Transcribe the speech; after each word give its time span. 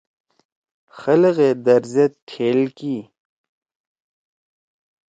خلگے 0.97 1.49
در 1.65 1.81
زید 1.93 2.13
ٹھیل 2.27 2.59
کی۔ 2.77 2.95